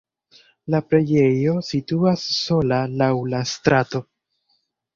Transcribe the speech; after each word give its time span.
La 0.75 0.79
preĝejo 0.93 1.53
situas 1.67 2.25
sola 2.39 2.81
laŭ 3.05 3.13
la 3.35 3.45
strato. 3.55 4.05